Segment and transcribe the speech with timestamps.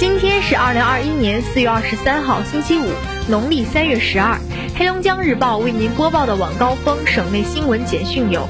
[0.00, 2.86] 今天是二零二一年四月二十三号，星期五，
[3.28, 4.40] 农历三月十二。
[4.74, 8.48] 黑龙江日报为您播报的晚高峰省内新闻简讯有：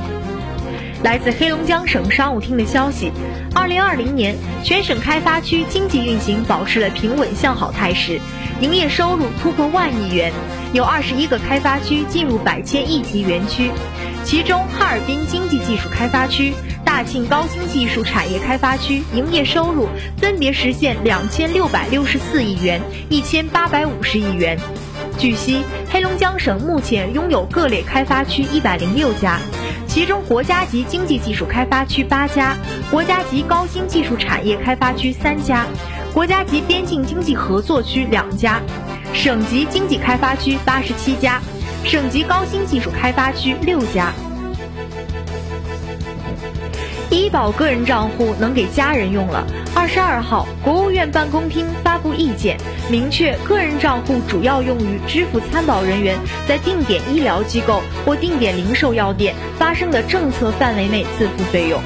[1.02, 3.10] 来自黑龙江省商务厅的消息，
[3.52, 8.20] 二零二零年全省开发区经济运行保持了平稳向好态势，
[8.60, 10.32] 营业收入突破万亿元，
[10.72, 13.72] 有二十一个开发区进入百千亿级园区，
[14.24, 16.54] 其中哈尔滨经济技术开发区。
[17.00, 19.88] 大庆高新技术产业开发区营业收入
[20.18, 24.58] 分别实现两千六百六十四亿元、一千八百五十亿元。
[25.18, 29.40] 据悉，黑龙江省目前拥有各类开发区一百零六家，
[29.86, 32.54] 其中国家级经济技术开发区八家，
[32.90, 35.64] 国家级高新技术产业开发区三家，
[36.12, 38.60] 国家级边境经济合作区两家，
[39.14, 41.40] 省级经济开发区八十七家，
[41.82, 44.12] 省级高新技术开发区六家。
[47.10, 49.44] 医保个人账户能给家人用了。
[49.74, 52.56] 二十二号，国务院办公厅发布意见，
[52.88, 61.80] 明确个人账户主要用于支付参保人员在定点医疗机构或定点零售药店发生的政策范围内自付费用，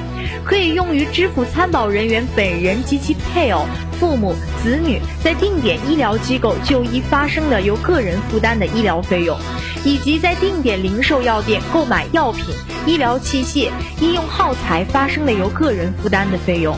[0.45, 3.67] 可以用于支付参保人员本人及其配偶、
[3.99, 9.39] 父母、子女在定点医疗机构就医发生的由个人负担的医疗费用，
[9.85, 12.47] 以及在定点零售药店购买药品。
[12.87, 16.77] 医疗器械、医用耗材发生的由个人负担的费用。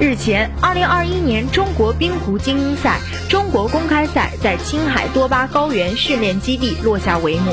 [0.00, 7.52] 日前，二零二一年中国冰壶精英赛中国公开赛在青海多巴高原训练基地落下帷幕。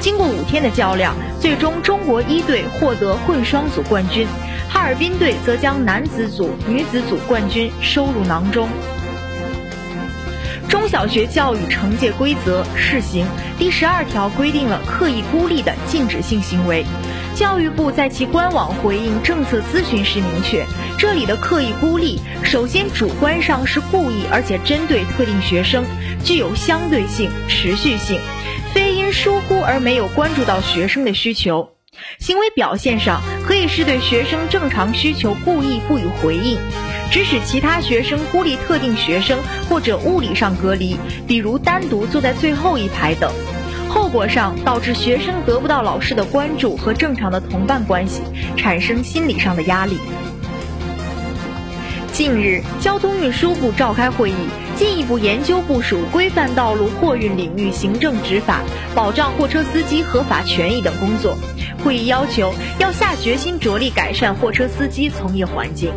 [0.00, 4.26] 经过五天的较量，最终中国一队获得混双组冠军，
[4.70, 8.66] 哈尔滨队则将男子组、女子组冠军收入囊中。
[10.66, 13.26] 中小学教育惩戒规则试行
[13.58, 16.86] 第十二条规定了刻意孤立的禁止性行为。
[17.34, 20.64] 教育部在其官网回应政策咨询时明确，
[20.98, 25.84] 这里的刻意孤立，首先主观上是故意，而且针对特定学生，
[26.24, 28.20] 具有相对性、持续性，
[28.72, 31.70] 非因疏忽而没有关注到学生的需求。
[32.18, 36.58] 行为表现上可以是对学生正常需求故意不予回应。
[37.10, 39.38] 指使其他学生孤立特定学生，
[39.68, 43.30] 或者物理上隔离，比如单独坐在最后一排等，
[43.88, 48.22] 后果上导致学生得不到老师的关注和正常的同伴关系，
[48.56, 49.98] 产生心理上的压力。
[52.12, 54.34] 近日，交通运输部召开会议，
[54.76, 58.60] 进一步研究部署规范道路货运领域行政执法，
[58.94, 61.38] 保障货车司机合法权益等工作。
[61.82, 65.90] 会议要求要下决心着力改善货车司机从业环境。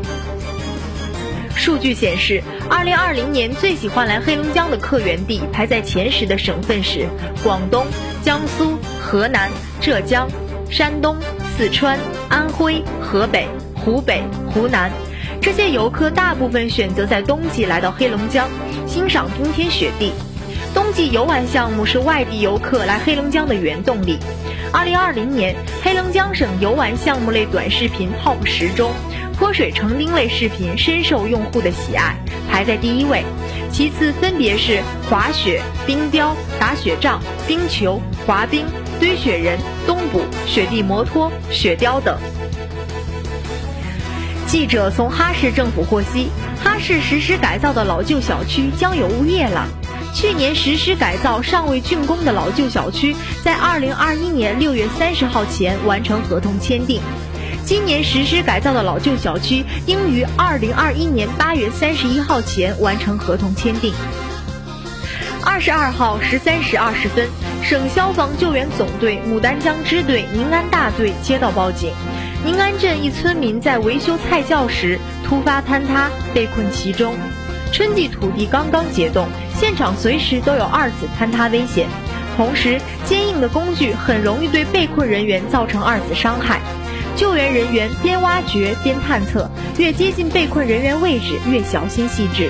[1.53, 7.07] 数据显示，二零二零年最喜欢来黑龙江的客源地排在前十的省份是
[7.43, 7.85] 广东、
[8.23, 10.29] 江苏、河南、浙江、
[10.69, 11.17] 山东、
[11.57, 11.99] 四川、
[12.29, 14.89] 安徽、河北、湖北、湖南。
[15.45, 18.49] 这些游客大部分选择在冬季来到黑龙江，
[18.87, 20.11] 欣赏冰天雪地。
[20.73, 24.17] 冬季游玩项目是外地游客来黑龙江的原动力。
[24.73, 28.91] 二零二零年，黑龙江省游玩项目类短视频 TOP 十中。
[29.37, 32.15] 泼水成冰类视频深受用户的喜爱，
[32.49, 33.23] 排在第一位。
[33.71, 38.65] 其次分别是滑雪、冰雕、打雪仗、冰球、滑冰、
[38.99, 42.17] 堆雪人、冬捕、雪地摩托、雪雕等。
[44.47, 46.29] 记者从哈市政府获悉，
[46.63, 49.67] 哈市实施改造的老旧小区将有物业了。
[50.13, 57.01] 去年实施改造尚未竣工的老旧小区，在二零二一年六月三十号前完成合同签订。
[57.65, 63.93] 今年实施改造的老旧小区应于二零二一年八月三十一号前完成合同签订。
[65.43, 67.27] 二十二号十三时二十分，
[67.63, 71.91] 省消防救援总队牡丹江支队宁安大队接到报警，
[72.43, 77.15] 宁安镇一村民在维修菜窖时突发坍塌，被困其中。
[77.71, 81.87] 春季土地刚刚解冻，现场随时都有二次坍塌危险，
[82.35, 86.59] 同时坚硬的工具很容易对被困人员造成二次伤害。
[87.15, 92.49] 救援人员边挖掘边探测，越接近被困人员位置越小心细致。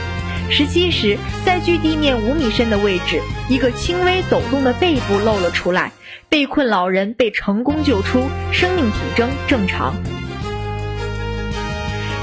[0.50, 5.92] 十七时，在距地面五米深的位置，一个轻微抖动的背部露了出来，
[6.30, 9.96] 被困老人被成功救出，生命体征正常。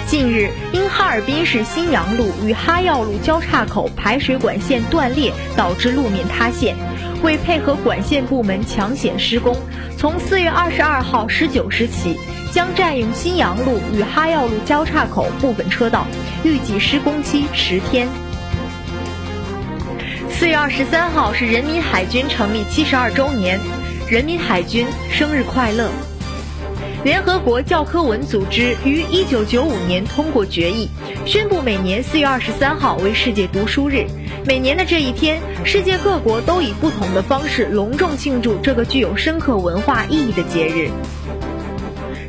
[0.06, 6.76] 近日，因哈尔滨市新阳路与哈药路交叉口排水管线断裂，导致路面塌陷。
[7.22, 9.56] 为配合管线部门抢险施工，
[9.96, 12.16] 从四月二十二号十九时起，
[12.52, 16.06] 将占用新阳路与哈药路交叉口部分车道，
[16.44, 18.08] 预计施工期十天。
[20.28, 23.58] 四月二十三号是人民海军成立七十二周年，
[24.10, 25.88] 人民海军生日快乐！
[27.04, 30.88] 联合国教科文组织于一九九五年通过决议，
[31.26, 34.06] 宣布每年四月二十三号为世界读书日。
[34.46, 40.90] 每年的这一天，世界各国都以不同的方式隆重庆祝这个具有深刻文化意义的节日。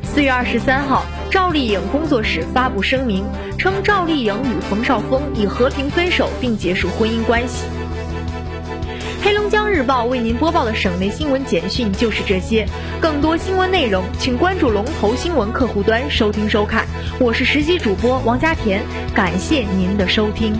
[0.01, 3.23] 四月二十三号，赵丽颖工作室发布声明，
[3.59, 7.65] 称赵丽颖与冯绍峰已和平分手并结束婚姻关系。
[9.23, 12.67] 黑龙江日报为您播报的省内新闻简讯就是这些，
[12.99, 16.85] 更多新闻内容请关注龙头新闻客户端收听收看。
[17.21, 18.83] 我是实习主播王佳田，
[19.15, 20.59] 感谢您的收听。